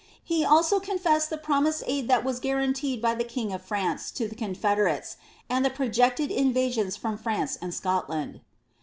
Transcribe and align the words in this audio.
He 0.23 0.43
also 0.43 0.79
confessed 0.79 1.29
the 1.29 1.37
promised 1.37 1.83
aid 1.85 2.07
that 2.07 2.23
was 2.23 2.39
guaranteed 2.39 3.03
by 3.03 3.13
the 3.13 3.23
king 3.23 3.53
of 3.53 3.61
France 3.61 4.09
to 4.13 4.27
the 4.27 4.33
confedemtes, 4.33 5.15
and 5.47 5.63
the 5.63 5.69
projected 5.69 6.31
invasions 6.31 6.97
from 6.97 7.19
Fianee 7.19 7.59
and 7.61 7.71
Scotland. 7.71 8.41